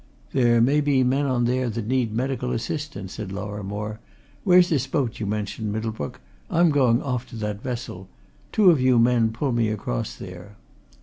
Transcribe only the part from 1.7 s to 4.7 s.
need medical assistance," said Lorrimore. "Where's